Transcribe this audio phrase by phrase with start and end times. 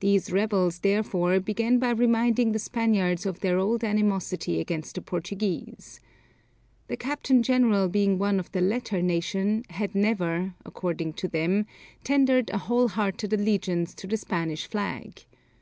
[0.00, 6.00] These rebels therefore began by reminding the Spaniards of their old animosity against the Portuguese.
[6.88, 11.66] The captain general being one of the latter nation, had never, according to them,
[12.02, 15.22] tendered a whole hearted allegiance to the Spanish flag.